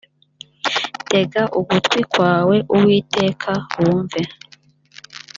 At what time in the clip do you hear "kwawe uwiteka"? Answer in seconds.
2.11-3.51